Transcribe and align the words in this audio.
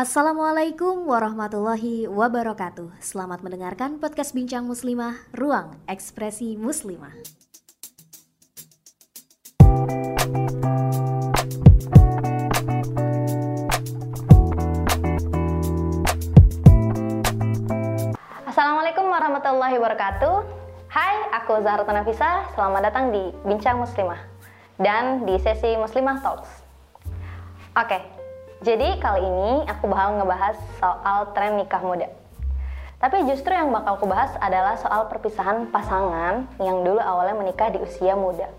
Assalamualaikum 0.00 1.04
warahmatullahi 1.04 2.08
wabarakatuh. 2.08 3.04
Selamat 3.04 3.44
mendengarkan 3.44 4.00
podcast 4.00 4.32
Bincang 4.32 4.64
Muslimah, 4.64 5.28
Ruang 5.36 5.76
Ekspresi 5.84 6.56
Muslimah. 6.56 7.12
Assalamualaikum 18.48 19.04
warahmatullahi 19.04 19.76
wabarakatuh. 19.76 20.36
Hai, 20.88 21.28
aku 21.36 21.60
Zahra 21.60 21.84
Nafisa. 21.84 22.48
Selamat 22.56 22.88
datang 22.88 23.12
di 23.12 23.36
Bincang 23.44 23.76
Muslimah 23.76 24.24
dan 24.80 25.28
di 25.28 25.36
sesi 25.36 25.76
Muslimah 25.76 26.24
Talks. 26.24 26.48
Oke, 27.76 28.19
jadi 28.60 29.00
kali 29.00 29.24
ini 29.24 29.64
aku 29.64 29.88
bakal 29.88 30.20
ngebahas 30.20 30.60
soal 30.76 31.32
tren 31.32 31.56
nikah 31.56 31.80
muda. 31.80 32.12
Tapi 33.00 33.24
justru 33.24 33.56
yang 33.56 33.72
bakal 33.72 33.96
aku 33.96 34.04
bahas 34.04 34.36
adalah 34.36 34.76
soal 34.76 35.08
perpisahan 35.08 35.72
pasangan 35.72 36.44
yang 36.60 36.84
dulu 36.84 37.00
awalnya 37.00 37.40
menikah 37.40 37.72
di 37.72 37.80
usia 37.80 38.12
muda. 38.12 38.52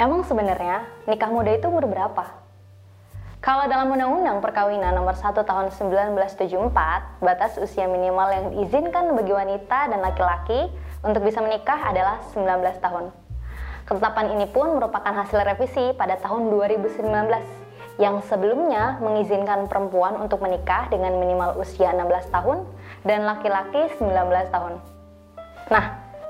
Emang 0.00 0.24
sebenarnya 0.24 0.88
nikah 1.04 1.28
muda 1.28 1.52
itu 1.52 1.68
umur 1.68 1.84
berapa? 1.84 2.24
Kalau 3.44 3.68
dalam 3.68 3.92
Undang-Undang 3.92 4.40
Perkawinan 4.40 4.96
Nomor 4.96 5.12
1 5.12 5.44
Tahun 5.44 5.68
1974, 5.76 7.20
batas 7.20 7.60
usia 7.60 7.84
minimal 7.84 8.32
yang 8.32 8.46
diizinkan 8.56 9.12
bagi 9.12 9.36
wanita 9.36 9.92
dan 9.92 10.00
laki-laki 10.00 10.72
untuk 11.04 11.20
bisa 11.20 11.44
menikah 11.44 11.92
adalah 11.92 12.24
19 12.32 12.80
tahun. 12.80 13.12
Ketetapan 13.84 14.40
ini 14.40 14.48
pun 14.48 14.80
merupakan 14.80 15.12
hasil 15.12 15.44
revisi 15.44 15.92
pada 16.00 16.16
tahun 16.16 16.48
2019 16.48 17.65
yang 17.96 18.20
sebelumnya 18.28 19.00
mengizinkan 19.00 19.68
perempuan 19.72 20.20
untuk 20.20 20.44
menikah 20.44 20.88
dengan 20.92 21.16
minimal 21.16 21.56
usia 21.56 21.96
16 21.96 22.28
tahun 22.28 22.68
dan 23.08 23.24
laki-laki 23.24 23.88
19 23.96 24.52
tahun. 24.52 24.80
Nah, 25.72 25.84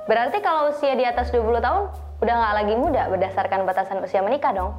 berarti 0.06 0.38
kalau 0.40 0.70
usia 0.70 0.94
di 0.94 1.02
atas 1.02 1.34
20 1.34 1.58
tahun 1.58 1.90
udah 2.22 2.34
nggak 2.38 2.54
lagi 2.54 2.74
muda 2.78 3.02
berdasarkan 3.10 3.66
batasan 3.66 3.98
usia 4.00 4.22
menikah 4.22 4.54
dong. 4.54 4.72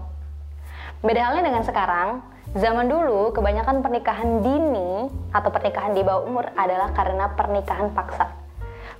Beda 1.04 1.30
halnya 1.30 1.46
dengan 1.46 1.62
sekarang, 1.62 2.26
zaman 2.58 2.90
dulu 2.90 3.36
kebanyakan 3.36 3.86
pernikahan 3.86 4.42
dini 4.42 5.12
atau 5.30 5.50
pernikahan 5.54 5.94
di 5.94 6.02
bawah 6.02 6.26
umur 6.26 6.46
adalah 6.58 6.90
karena 6.96 7.30
pernikahan 7.38 7.94
paksa. 7.94 8.34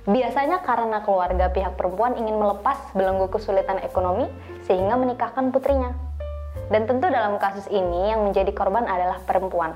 Biasanya 0.06 0.62
karena 0.62 1.02
keluarga 1.02 1.50
pihak 1.52 1.74
perempuan 1.74 2.16
ingin 2.16 2.38
melepas 2.38 2.80
belenggu 2.94 3.28
kesulitan 3.28 3.82
ekonomi 3.82 4.30
sehingga 4.64 4.94
menikahkan 4.94 5.50
putrinya. 5.52 6.07
Dan 6.68 6.84
tentu 6.84 7.08
dalam 7.08 7.40
kasus 7.40 7.64
ini 7.72 8.12
yang 8.12 8.28
menjadi 8.28 8.52
korban 8.52 8.84
adalah 8.84 9.20
perempuan. 9.24 9.72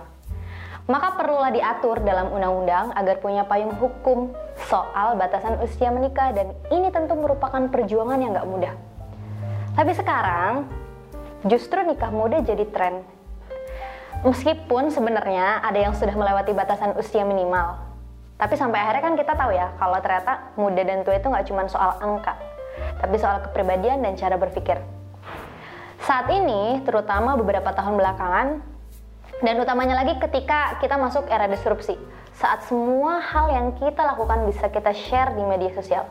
Maka 0.90 1.14
perlulah 1.14 1.54
diatur 1.54 2.02
dalam 2.02 2.34
undang-undang 2.34 2.90
agar 2.98 3.22
punya 3.22 3.46
payung 3.46 3.72
hukum 3.78 4.34
soal 4.66 5.14
batasan 5.14 5.62
usia 5.62 5.94
menikah 5.94 6.34
dan 6.34 6.52
ini 6.74 6.90
tentu 6.90 7.14
merupakan 7.14 7.62
perjuangan 7.70 8.18
yang 8.18 8.34
gak 8.34 8.50
mudah. 8.50 8.74
Tapi 9.78 9.92
sekarang 9.94 10.66
justru 11.46 11.80
nikah 11.86 12.10
muda 12.10 12.42
jadi 12.42 12.66
tren. 12.68 13.06
Meskipun 14.26 14.90
sebenarnya 14.90 15.62
ada 15.62 15.78
yang 15.78 15.94
sudah 15.94 16.14
melewati 16.14 16.54
batasan 16.54 16.94
usia 16.94 17.26
minimal, 17.26 17.74
tapi 18.38 18.54
sampai 18.54 18.78
akhirnya 18.78 19.02
kan 19.02 19.14
kita 19.18 19.32
tahu 19.34 19.50
ya, 19.50 19.70
kalau 19.78 19.98
ternyata 19.98 20.50
muda 20.54 20.82
dan 20.82 21.02
tua 21.02 21.18
itu 21.18 21.26
nggak 21.26 21.46
cuma 21.50 21.66
soal 21.66 21.98
angka, 21.98 22.38
tapi 23.02 23.18
soal 23.18 23.42
kepribadian 23.42 23.98
dan 24.02 24.14
cara 24.14 24.38
berpikir. 24.38 24.78
Saat 26.02 26.26
ini, 26.34 26.82
terutama 26.82 27.38
beberapa 27.38 27.70
tahun 27.70 27.94
belakangan, 27.94 28.58
dan 29.38 29.54
utamanya 29.62 30.02
lagi 30.02 30.18
ketika 30.18 30.74
kita 30.82 30.98
masuk 30.98 31.30
era 31.30 31.46
disrupsi, 31.46 31.94
saat 32.34 32.66
semua 32.66 33.22
hal 33.22 33.54
yang 33.54 33.70
kita 33.78 34.02
lakukan 34.02 34.42
bisa 34.50 34.66
kita 34.66 34.90
share 34.90 35.30
di 35.38 35.46
media 35.46 35.70
sosial. 35.70 36.10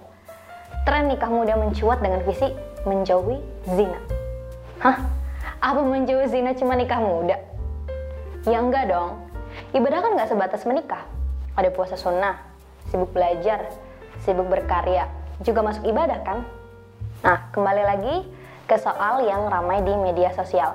Tren 0.88 1.12
nikah 1.12 1.28
muda 1.28 1.60
mencuat 1.60 2.00
dengan 2.00 2.24
visi 2.24 2.48
menjauhi 2.88 3.44
zina. 3.68 4.00
Hah? 4.80 4.96
Apa 5.60 5.84
menjauhi 5.84 6.24
zina 6.32 6.56
cuma 6.56 6.80
nikah 6.80 7.04
muda? 7.04 7.36
Ya 8.48 8.64
enggak 8.64 8.88
dong. 8.88 9.20
Ibadah 9.76 10.00
kan 10.08 10.12
nggak 10.16 10.32
sebatas 10.32 10.64
menikah, 10.64 11.04
ada 11.60 11.68
puasa 11.68 12.00
sunnah, 12.00 12.40
sibuk 12.88 13.12
belajar, 13.12 13.68
sibuk 14.24 14.48
berkarya, 14.48 15.12
juga 15.44 15.60
masuk 15.68 15.84
ibadah 15.84 16.20
kan? 16.24 16.48
Nah, 17.28 17.52
kembali 17.52 17.84
lagi 17.84 18.16
ke 18.72 18.80
soal 18.80 19.28
yang 19.28 19.52
ramai 19.52 19.84
di 19.84 19.92
media 20.00 20.32
sosial. 20.32 20.72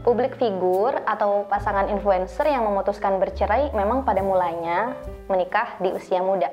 Publik 0.00 0.40
figur 0.40 0.96
atau 1.04 1.44
pasangan 1.52 1.92
influencer 1.92 2.48
yang 2.48 2.64
memutuskan 2.64 3.20
bercerai 3.20 3.76
memang 3.76 4.08
pada 4.08 4.24
mulanya 4.24 4.96
menikah 5.28 5.76
di 5.84 5.92
usia 5.92 6.24
muda. 6.24 6.48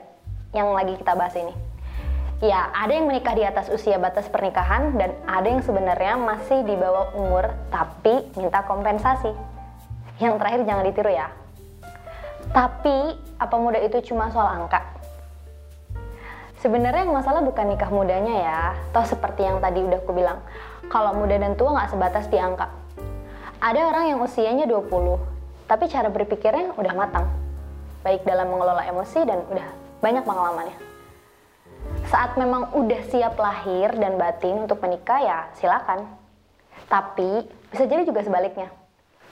Yang 0.52 0.68
lagi 0.76 0.94
kita 1.00 1.16
bahas 1.16 1.40
ini. 1.40 1.56
Ya, 2.44 2.68
ada 2.76 2.92
yang 2.92 3.08
menikah 3.08 3.32
di 3.32 3.48
atas 3.48 3.72
usia 3.72 3.96
batas 3.96 4.28
pernikahan 4.28 5.00
dan 5.00 5.16
ada 5.24 5.48
yang 5.48 5.64
sebenarnya 5.64 6.20
masih 6.20 6.68
di 6.68 6.76
bawah 6.76 7.16
umur 7.16 7.48
tapi 7.72 8.28
minta 8.36 8.68
kompensasi. 8.68 9.32
Yang 10.20 10.36
terakhir 10.36 10.62
jangan 10.68 10.84
ditiru 10.84 11.12
ya. 11.16 11.32
Tapi, 12.52 13.16
apa 13.40 13.56
muda 13.56 13.80
itu 13.80 14.12
cuma 14.12 14.28
soal 14.28 14.68
angka? 14.68 14.84
Sebenarnya 16.62 17.10
yang 17.10 17.18
masalah 17.18 17.42
bukan 17.42 17.74
nikah 17.74 17.90
mudanya 17.90 18.36
ya, 18.38 18.62
toh 18.94 19.02
seperti 19.02 19.42
yang 19.42 19.58
tadi 19.58 19.82
udah 19.82 19.98
aku 19.98 20.14
bilang, 20.14 20.46
kalau 20.94 21.18
muda 21.18 21.34
dan 21.42 21.58
tua 21.58 21.74
nggak 21.74 21.90
sebatas 21.90 22.30
di 22.30 22.38
angka. 22.38 22.70
Ada 23.58 23.90
orang 23.90 24.14
yang 24.14 24.22
usianya 24.22 24.70
20, 24.70 24.86
tapi 25.66 25.90
cara 25.90 26.14
berpikirnya 26.14 26.78
udah 26.78 26.94
matang, 26.94 27.26
baik 28.06 28.22
dalam 28.30 28.54
mengelola 28.54 28.86
emosi 28.86 29.26
dan 29.26 29.42
udah 29.50 29.68
banyak 30.06 30.22
pengalamannya. 30.22 30.78
Saat 32.14 32.38
memang 32.38 32.70
udah 32.78 33.02
siap 33.10 33.42
lahir 33.42 33.98
dan 33.98 34.22
batin 34.22 34.62
untuk 34.62 34.78
menikah 34.86 35.18
ya 35.18 35.40
silakan. 35.58 36.06
Tapi 36.86 37.42
bisa 37.74 37.90
jadi 37.90 38.06
juga 38.06 38.22
sebaliknya. 38.22 38.70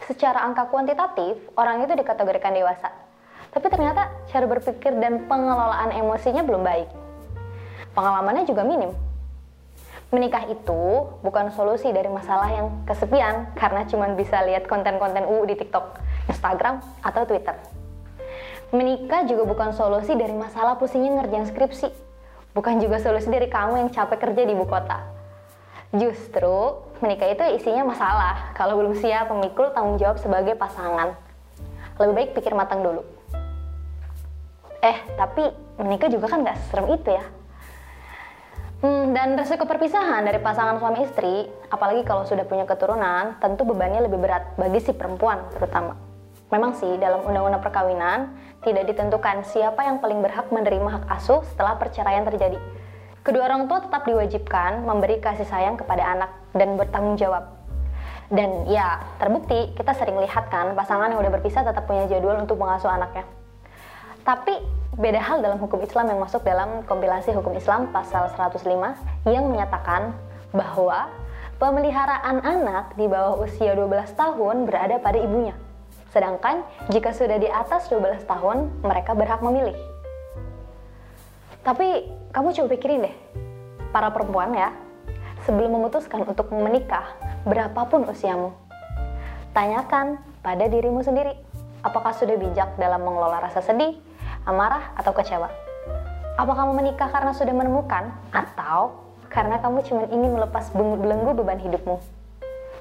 Secara 0.10 0.50
angka 0.50 0.66
kuantitatif, 0.74 1.38
orang 1.54 1.86
itu 1.86 1.94
dikategorikan 1.94 2.58
dewasa, 2.58 2.90
tapi 3.54 3.70
ternyata 3.70 4.10
cara 4.34 4.50
berpikir 4.50 4.98
dan 4.98 5.30
pengelolaan 5.30 5.94
emosinya 5.94 6.42
belum 6.42 6.66
baik. 6.66 6.99
Pengalamannya 8.00 8.48
juga 8.48 8.64
minim. 8.64 8.96
Menikah 10.08 10.48
itu 10.48 11.12
bukan 11.20 11.52
solusi 11.52 11.92
dari 11.92 12.08
masalah 12.08 12.48
yang 12.48 12.88
kesepian 12.88 13.52
karena 13.60 13.84
cuma 13.92 14.08
bisa 14.16 14.40
lihat 14.48 14.72
konten-konten 14.72 15.28
UU 15.28 15.44
di 15.44 15.60
TikTok, 15.60 16.00
Instagram, 16.32 16.80
atau 17.04 17.28
Twitter. 17.28 17.60
Menikah 18.72 19.28
juga 19.28 19.44
bukan 19.44 19.76
solusi 19.76 20.16
dari 20.16 20.32
masalah 20.32 20.80
pusingnya 20.80 21.20
ngerjain 21.20 21.52
skripsi. 21.52 21.92
Bukan 22.56 22.80
juga 22.80 23.04
solusi 23.04 23.28
dari 23.28 23.52
kamu 23.52 23.84
yang 23.84 23.90
capek 23.92 24.32
kerja 24.32 24.48
di 24.48 24.56
ibu 24.56 24.64
kota. 24.64 25.04
Justru, 25.92 26.80
menikah 27.04 27.28
itu 27.36 27.44
isinya 27.60 27.84
masalah 27.84 28.56
kalau 28.56 28.80
belum 28.80 28.96
siap 28.96 29.28
memikul 29.28 29.76
tanggung 29.76 30.00
jawab 30.00 30.24
sebagai 30.24 30.56
pasangan. 30.56 31.20
Lebih 32.00 32.14
baik 32.16 32.30
pikir 32.32 32.56
matang 32.56 32.80
dulu. 32.80 33.04
Eh, 34.80 34.98
tapi 35.20 35.52
menikah 35.76 36.08
juga 36.08 36.32
kan 36.32 36.48
gak 36.48 36.56
serem 36.72 36.96
itu 36.96 37.12
ya. 37.12 37.39
Hmm, 38.80 39.12
dan 39.12 39.36
resiko 39.36 39.68
perpisahan 39.68 40.24
dari 40.24 40.40
pasangan 40.40 40.80
suami 40.80 41.04
istri, 41.04 41.52
apalagi 41.68 42.08
kalau 42.08 42.24
sudah 42.24 42.48
punya 42.48 42.64
keturunan, 42.64 43.36
tentu 43.44 43.68
bebannya 43.68 44.08
lebih 44.08 44.24
berat 44.24 44.56
bagi 44.56 44.80
si 44.80 44.96
perempuan 44.96 45.44
terutama. 45.52 46.00
Memang 46.48 46.80
sih, 46.80 46.96
dalam 46.96 47.28
undang-undang 47.28 47.60
perkawinan, 47.60 48.32
tidak 48.64 48.88
ditentukan 48.88 49.44
siapa 49.44 49.84
yang 49.84 50.00
paling 50.00 50.24
berhak 50.24 50.48
menerima 50.48 50.96
hak 50.96 51.04
asuh 51.12 51.44
setelah 51.52 51.76
perceraian 51.76 52.24
terjadi. 52.24 52.56
Kedua 53.20 53.52
orang 53.52 53.68
tua 53.68 53.84
tetap 53.84 54.08
diwajibkan 54.08 54.88
memberi 54.88 55.20
kasih 55.20 55.44
sayang 55.44 55.76
kepada 55.76 56.16
anak 56.16 56.32
dan 56.56 56.80
bertanggung 56.80 57.20
jawab. 57.20 57.52
Dan 58.32 58.64
ya, 58.64 59.04
terbukti 59.20 59.76
kita 59.76 59.92
sering 59.92 60.24
lihat 60.24 60.48
kan 60.48 60.72
pasangan 60.72 61.12
yang 61.12 61.20
udah 61.20 61.36
berpisah 61.36 61.68
tetap 61.68 61.84
punya 61.84 62.08
jadwal 62.08 62.40
untuk 62.40 62.56
mengasuh 62.56 62.88
anaknya. 62.88 63.28
Tapi 64.24 64.60
beda 65.00 65.22
hal 65.22 65.40
dalam 65.40 65.60
hukum 65.62 65.80
Islam 65.80 66.12
yang 66.12 66.20
masuk 66.20 66.44
dalam 66.44 66.84
kompilasi 66.84 67.32
hukum 67.32 67.56
Islam 67.56 67.92
pasal 67.96 68.28
105 68.36 68.68
yang 69.30 69.46
menyatakan 69.48 70.12
bahwa 70.52 71.08
pemeliharaan 71.62 72.42
anak 72.42 72.96
di 72.96 73.06
bawah 73.06 73.40
usia 73.44 73.76
12 73.76 74.16
tahun 74.16 74.68
berada 74.68 74.98
pada 75.00 75.20
ibunya. 75.20 75.54
Sedangkan 76.10 76.66
jika 76.90 77.14
sudah 77.14 77.38
di 77.38 77.46
atas 77.46 77.86
12 77.92 78.26
tahun, 78.26 78.82
mereka 78.82 79.14
berhak 79.14 79.46
memilih. 79.46 79.78
Tapi 81.62 82.10
kamu 82.34 82.50
coba 82.56 82.68
pikirin 82.74 83.06
deh, 83.06 83.16
para 83.94 84.10
perempuan 84.10 84.56
ya, 84.58 84.74
sebelum 85.46 85.78
memutuskan 85.78 86.26
untuk 86.26 86.50
menikah, 86.50 87.14
berapapun 87.46 88.10
usiamu, 88.10 88.56
tanyakan 89.54 90.18
pada 90.42 90.66
dirimu 90.66 91.06
sendiri, 91.06 91.38
apakah 91.86 92.16
sudah 92.16 92.40
bijak 92.42 92.74
dalam 92.82 93.06
mengelola 93.06 93.46
rasa 93.46 93.62
sedih, 93.62 94.02
amarah, 94.48 94.92
atau 94.96 95.12
kecewa? 95.16 95.50
Apa 96.40 96.52
kamu 96.56 96.72
menikah 96.78 97.12
karena 97.12 97.36
sudah 97.36 97.52
menemukan 97.52 98.16
atau 98.32 99.12
karena 99.28 99.60
kamu 99.60 99.84
cuma 99.84 100.04
ingin 100.08 100.32
melepas 100.40 100.72
belenggu 100.76 101.36
beban 101.36 101.60
hidupmu? 101.60 102.00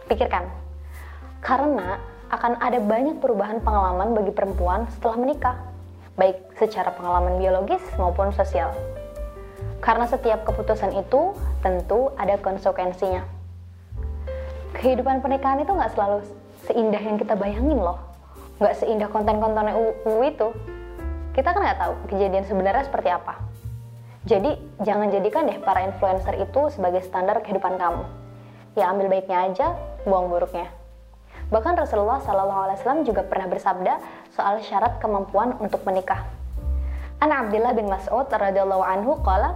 Pikirkan, 0.07 0.47
karena 1.43 1.99
akan 2.29 2.61
ada 2.61 2.79
banyak 2.79 3.25
perubahan 3.25 3.65
pengalaman 3.65 4.13
bagi 4.13 4.33
perempuan 4.37 4.85
setelah 4.93 5.17
menikah, 5.17 5.57
baik 6.21 6.37
secara 6.61 6.93
pengalaman 6.93 7.41
biologis 7.41 7.81
maupun 7.97 8.31
sosial. 8.37 8.71
Karena 9.79 10.05
setiap 10.11 10.43
keputusan 10.45 10.93
itu 10.99 11.33
tentu 11.63 12.13
ada 12.19 12.37
konsekuensinya. 12.37 13.23
Kehidupan 14.77 15.25
pernikahan 15.25 15.63
itu 15.65 15.73
nggak 15.73 15.95
selalu 15.97 16.19
seindah 16.67 17.01
yang 17.01 17.17
kita 17.17 17.35
bayangin 17.39 17.79
loh. 17.81 17.99
Nggak 18.59 18.75
seindah 18.77 19.09
konten-konten 19.09 19.71
UU 19.73 20.15
itu. 20.27 20.49
Kita 21.39 21.55
kan 21.55 21.63
nggak 21.63 21.79
tahu 21.79 21.95
kejadian 22.11 22.43
sebenarnya 22.51 22.83
seperti 22.83 23.15
apa. 23.15 23.39
Jadi 24.27 24.59
jangan 24.83 25.07
jadikan 25.07 25.47
deh 25.47 25.63
para 25.63 25.87
influencer 25.87 26.35
itu 26.35 26.67
sebagai 26.75 26.99
standar 27.07 27.39
kehidupan 27.47 27.79
kamu. 27.79 28.03
Ya 28.75 28.91
ambil 28.91 29.07
baiknya 29.07 29.47
aja, 29.47 29.79
buang 30.03 30.27
buruknya. 30.35 30.67
Bahkan 31.55 31.79
Rasulullah 31.79 32.19
Wasallam 32.19 33.07
juga 33.07 33.23
pernah 33.23 33.47
bersabda 33.47 34.03
soal 34.35 34.59
syarat 34.67 34.99
kemampuan 34.99 35.55
untuk 35.63 35.87
menikah. 35.87 36.27
An 37.23 37.31
Abdullah 37.31 37.71
bin 37.71 37.87
Mas'ud 37.87 38.27
radhiyallahu 38.27 38.83
anhu 38.83 39.23
qala 39.23 39.55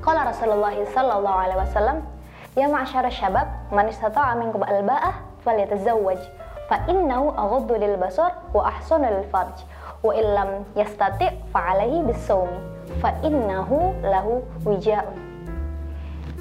qala 0.00 0.32
Rasulullah 0.32 0.72
sallallahu 0.72 1.38
alaihi 1.44 1.60
wasallam 1.60 2.08
ya 2.56 2.72
ma'syara 2.72 3.12
syabab 3.12 3.52
man 3.68 3.84
istata'a 3.92 4.32
minkum 4.40 4.64
al-ba'ah 4.64 5.20
falyatazawwaj 5.44 6.24
fa 6.72 6.88
innahu 6.88 7.36
aghaddu 7.36 7.76
lil 7.76 8.00
basar 8.00 8.40
wa 8.56 8.64
ahsanu 8.64 9.12
lil 9.12 9.28
farj 9.28 9.60
wa 10.02 10.12
illam 10.12 10.66
yastati' 10.74 11.30
fa 11.54 11.74
alaihi 11.74 12.02
bis-sawmi 12.02 12.58
fa 12.98 13.14
innahu 13.22 13.94
lahu 14.02 14.42
wijaun 14.66 15.14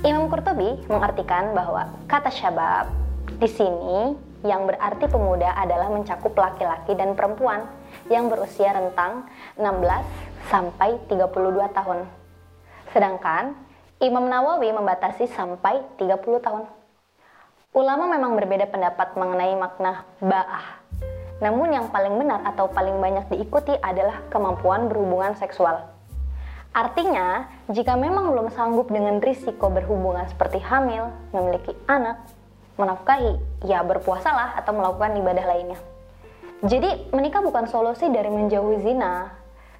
Imam 0.02 0.34
Qurtubi 0.34 0.82
mengartikan 0.90 1.54
bahwa 1.54 1.94
kata 2.10 2.34
syabab 2.34 2.90
di 3.38 3.46
sini 3.46 4.18
yang 4.42 4.66
berarti 4.66 5.06
pemuda 5.06 5.54
adalah 5.54 5.94
mencakup 5.94 6.34
laki-laki 6.34 6.98
dan 6.98 7.14
perempuan 7.14 7.70
yang 8.10 8.26
berusia 8.26 8.74
rentang 8.74 9.30
16 9.62 10.50
sampai 10.50 10.98
32 11.06 11.78
tahun. 11.78 12.10
Sedangkan 12.90 13.54
Imam 14.02 14.26
Nawawi 14.26 14.74
membatasi 14.74 15.30
sampai 15.30 15.86
30 16.02 16.18
tahun. 16.42 16.66
Ulama 17.78 18.10
memang 18.10 18.34
berbeda 18.34 18.66
pendapat 18.74 19.14
mengenai 19.14 19.54
makna 19.54 20.02
ba'ah. 20.18 20.81
Namun 21.42 21.74
yang 21.74 21.90
paling 21.90 22.22
benar 22.22 22.46
atau 22.46 22.70
paling 22.70 23.02
banyak 23.02 23.26
diikuti 23.34 23.74
adalah 23.82 24.22
kemampuan 24.30 24.86
berhubungan 24.86 25.34
seksual. 25.34 25.90
Artinya, 26.72 27.52
jika 27.68 28.00
memang 28.00 28.32
belum 28.32 28.48
sanggup 28.54 28.88
dengan 28.88 29.20
risiko 29.20 29.68
berhubungan 29.68 30.24
seperti 30.30 30.64
hamil, 30.64 31.12
memiliki 31.36 31.76
anak, 31.90 32.24
menafkahi, 32.80 33.36
ya 33.68 33.84
berpuasalah 33.84 34.56
atau 34.56 34.72
melakukan 34.72 35.18
ibadah 35.20 35.46
lainnya. 35.52 35.80
Jadi, 36.62 37.10
menikah 37.12 37.44
bukan 37.44 37.68
solusi 37.68 38.08
dari 38.08 38.30
menjauhi 38.32 38.86
zina. 38.86 39.34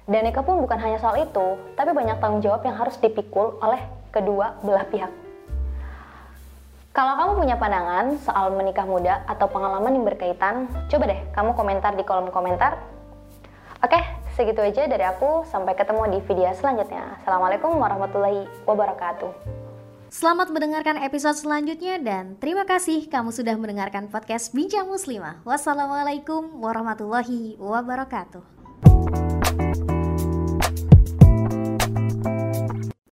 Dan 0.04 0.26
nikah 0.26 0.42
pun 0.42 0.58
bukan 0.58 0.82
hanya 0.82 0.98
soal 0.98 1.22
itu, 1.22 1.56
tapi 1.78 1.94
banyak 1.94 2.18
tanggung 2.18 2.42
jawab 2.42 2.66
yang 2.66 2.74
harus 2.74 2.98
dipikul 2.98 3.56
oleh 3.62 3.80
kedua 4.10 4.58
belah 4.60 4.84
pihak. 4.90 5.21
Kalau 6.92 7.16
kamu 7.16 7.32
punya 7.40 7.56
pandangan 7.56 8.20
soal 8.20 8.52
menikah 8.52 8.84
muda 8.84 9.24
atau 9.24 9.48
pengalaman 9.48 9.96
yang 9.96 10.04
berkaitan, 10.04 10.68
coba 10.92 11.08
deh 11.08 11.20
kamu 11.32 11.56
komentar 11.56 11.96
di 11.96 12.04
kolom 12.04 12.28
komentar. 12.28 12.76
Oke, 13.80 13.96
segitu 14.36 14.60
aja 14.60 14.84
dari 14.84 15.00
aku. 15.00 15.48
Sampai 15.48 15.72
ketemu 15.72 16.04
di 16.12 16.20
video 16.28 16.52
selanjutnya. 16.52 17.16
Assalamualaikum 17.16 17.80
warahmatullahi 17.80 18.44
wabarakatuh. 18.68 19.32
Selamat 20.12 20.52
mendengarkan 20.52 21.00
episode 21.00 21.40
selanjutnya 21.40 21.96
dan 21.96 22.36
terima 22.36 22.68
kasih 22.68 23.08
kamu 23.08 23.32
sudah 23.32 23.56
mendengarkan 23.56 24.12
podcast 24.12 24.52
Bincang 24.52 24.84
Muslimah. 24.84 25.40
Wassalamualaikum 25.48 26.60
warahmatullahi 26.60 27.56
wabarakatuh. 27.56 28.44